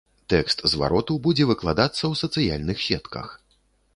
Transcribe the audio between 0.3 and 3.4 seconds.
Тэкст звароту будзе выкладацца ў сацыяльных сетках.